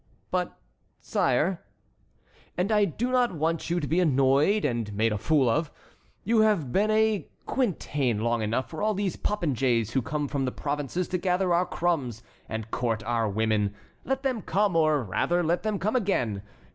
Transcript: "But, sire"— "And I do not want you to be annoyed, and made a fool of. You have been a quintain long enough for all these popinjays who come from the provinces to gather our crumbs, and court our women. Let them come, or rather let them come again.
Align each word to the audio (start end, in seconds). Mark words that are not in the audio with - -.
"But, 0.31 0.57
sire"— 0.99 1.61
"And 2.57 2.71
I 2.71 2.85
do 2.85 3.11
not 3.11 3.31
want 3.33 3.69
you 3.69 3.79
to 3.79 3.85
be 3.85 3.99
annoyed, 3.99 4.65
and 4.65 4.91
made 4.93 5.11
a 5.11 5.17
fool 5.19 5.47
of. 5.47 5.71
You 6.23 6.39
have 6.39 6.71
been 6.71 6.89
a 6.89 7.27
quintain 7.45 8.19
long 8.21 8.41
enough 8.41 8.67
for 8.67 8.81
all 8.81 8.95
these 8.95 9.15
popinjays 9.15 9.91
who 9.91 10.01
come 10.01 10.27
from 10.27 10.45
the 10.45 10.51
provinces 10.51 11.07
to 11.09 11.19
gather 11.19 11.53
our 11.53 11.67
crumbs, 11.67 12.23
and 12.49 12.71
court 12.71 13.03
our 13.03 13.29
women. 13.29 13.75
Let 14.03 14.23
them 14.23 14.41
come, 14.41 14.75
or 14.75 15.03
rather 15.03 15.43
let 15.43 15.61
them 15.61 15.77
come 15.77 15.95
again. 15.95 16.41